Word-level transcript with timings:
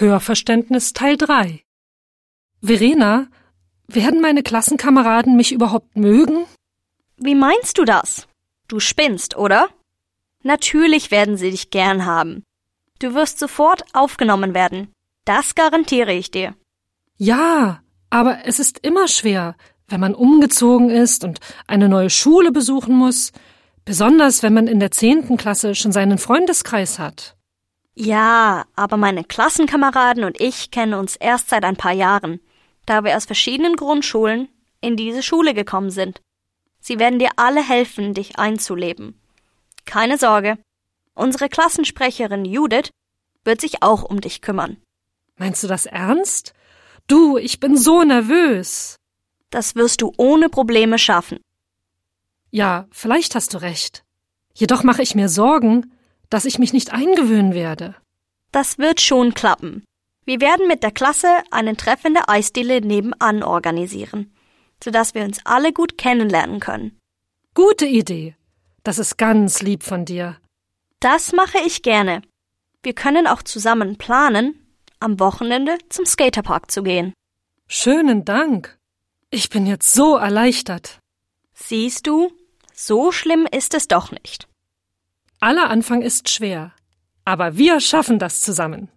Hörverständnis 0.00 0.94
Teil 0.94 1.18
3 1.18 1.60
Verena, 2.62 3.26
werden 3.86 4.22
meine 4.22 4.42
Klassenkameraden 4.42 5.36
mich 5.36 5.52
überhaupt 5.52 5.94
mögen? 5.94 6.46
Wie 7.18 7.34
meinst 7.34 7.76
du 7.76 7.84
das? 7.84 8.26
Du 8.66 8.80
spinnst, 8.80 9.36
oder? 9.36 9.68
Natürlich 10.42 11.10
werden 11.10 11.36
sie 11.36 11.50
dich 11.50 11.68
gern 11.68 12.06
haben. 12.06 12.44
Du 12.98 13.12
wirst 13.12 13.38
sofort 13.38 13.84
aufgenommen 13.92 14.54
werden. 14.54 14.88
Das 15.26 15.54
garantiere 15.54 16.14
ich 16.14 16.30
dir. 16.30 16.54
Ja, 17.18 17.82
aber 18.08 18.46
es 18.46 18.58
ist 18.58 18.78
immer 18.78 19.06
schwer, 19.06 19.54
wenn 19.86 20.00
man 20.00 20.14
umgezogen 20.14 20.88
ist 20.88 21.24
und 21.24 21.40
eine 21.66 21.90
neue 21.90 22.08
Schule 22.08 22.52
besuchen 22.52 22.94
muss, 22.94 23.32
besonders 23.84 24.42
wenn 24.42 24.54
man 24.54 24.66
in 24.66 24.80
der 24.80 24.92
zehnten 24.92 25.36
Klasse 25.36 25.74
schon 25.74 25.92
seinen 25.92 26.16
Freundeskreis 26.16 26.98
hat. 26.98 27.36
Ja, 28.02 28.64
aber 28.76 28.96
meine 28.96 29.24
Klassenkameraden 29.24 30.24
und 30.24 30.40
ich 30.40 30.70
kennen 30.70 30.94
uns 30.94 31.16
erst 31.16 31.50
seit 31.50 31.64
ein 31.64 31.76
paar 31.76 31.92
Jahren, 31.92 32.40
da 32.86 33.04
wir 33.04 33.14
aus 33.14 33.26
verschiedenen 33.26 33.76
Grundschulen 33.76 34.48
in 34.80 34.96
diese 34.96 35.22
Schule 35.22 35.52
gekommen 35.52 35.90
sind. 35.90 36.22
Sie 36.80 36.98
werden 36.98 37.18
dir 37.18 37.28
alle 37.36 37.62
helfen, 37.62 38.14
dich 38.14 38.38
einzuleben. 38.38 39.20
Keine 39.84 40.16
Sorge, 40.16 40.56
unsere 41.12 41.50
Klassensprecherin 41.50 42.46
Judith 42.46 42.88
wird 43.44 43.60
sich 43.60 43.82
auch 43.82 44.02
um 44.02 44.22
dich 44.22 44.40
kümmern. 44.40 44.78
Meinst 45.36 45.62
du 45.62 45.68
das 45.68 45.84
ernst? 45.84 46.54
Du, 47.06 47.36
ich 47.36 47.60
bin 47.60 47.76
so 47.76 48.02
nervös. 48.02 48.96
Das 49.50 49.74
wirst 49.74 50.00
du 50.00 50.14
ohne 50.16 50.48
Probleme 50.48 50.98
schaffen. 50.98 51.38
Ja, 52.50 52.86
vielleicht 52.92 53.34
hast 53.34 53.52
du 53.52 53.58
recht. 53.58 54.04
Jedoch 54.54 54.84
mache 54.84 55.02
ich 55.02 55.14
mir 55.14 55.28
Sorgen, 55.28 55.92
dass 56.30 56.44
ich 56.44 56.58
mich 56.58 56.72
nicht 56.72 56.92
eingewöhnen 56.92 57.54
werde. 57.54 57.96
Das 58.52 58.78
wird 58.78 59.00
schon 59.00 59.34
klappen. 59.34 59.84
Wir 60.24 60.40
werden 60.40 60.68
mit 60.68 60.82
der 60.82 60.92
Klasse 60.92 61.28
einen 61.50 61.76
Treff 61.76 62.04
in 62.04 62.14
der 62.14 62.28
Eisdiele 62.28 62.80
nebenan 62.80 63.42
organisieren, 63.42 64.32
sodass 64.82 65.14
wir 65.14 65.24
uns 65.24 65.40
alle 65.44 65.72
gut 65.72 65.98
kennenlernen 65.98 66.60
können. 66.60 66.98
Gute 67.54 67.86
Idee. 67.86 68.36
Das 68.82 68.98
ist 68.98 69.18
ganz 69.18 69.60
lieb 69.60 69.82
von 69.82 70.04
dir. 70.04 70.36
Das 71.00 71.32
mache 71.32 71.58
ich 71.66 71.82
gerne. 71.82 72.22
Wir 72.82 72.94
können 72.94 73.26
auch 73.26 73.42
zusammen 73.42 73.98
planen, 73.98 74.66
am 75.00 75.18
Wochenende 75.18 75.78
zum 75.88 76.06
Skaterpark 76.06 76.70
zu 76.70 76.82
gehen. 76.82 77.12
Schönen 77.66 78.24
Dank. 78.24 78.78
Ich 79.30 79.48
bin 79.48 79.66
jetzt 79.66 79.92
so 79.92 80.16
erleichtert. 80.16 80.98
Siehst 81.54 82.06
du, 82.06 82.32
so 82.74 83.12
schlimm 83.12 83.46
ist 83.50 83.74
es 83.74 83.86
doch 83.86 84.12
nicht. 84.12 84.49
Aller 85.42 85.70
Anfang 85.70 86.02
ist 86.02 86.28
schwer, 86.28 86.74
aber 87.24 87.56
wir 87.56 87.80
schaffen 87.80 88.18
das 88.18 88.42
zusammen. 88.42 88.90